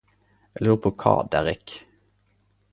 Eg 0.59 0.63
lurer 0.63 0.77
på 0.85 0.91
kva 1.03 1.13
Derrick 1.35 1.77